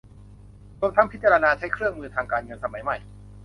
[0.79, 2.97] รวมทั้งพิจารณาใช้เครื่องมือทางการเงินสมัยใหม่